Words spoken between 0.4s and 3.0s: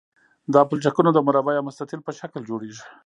دا پلچکونه د مربع یا مستطیل په شکل جوړیږي